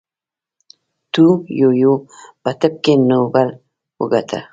[1.13, 1.25] تو
[1.61, 1.93] یویو
[2.41, 3.47] په طب کې نوبل
[3.99, 4.39] وګاټه.